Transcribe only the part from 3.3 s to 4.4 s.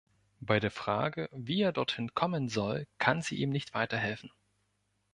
ihm nicht weiterhelfen.